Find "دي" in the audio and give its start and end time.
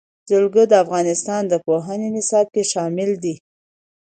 3.23-3.35